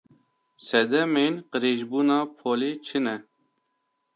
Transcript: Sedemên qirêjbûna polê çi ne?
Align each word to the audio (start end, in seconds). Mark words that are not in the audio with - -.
Sedemên 0.65 1.33
qirêjbûna 1.51 2.19
polê 2.37 2.71
çi 2.85 2.99
ne? 3.05 3.15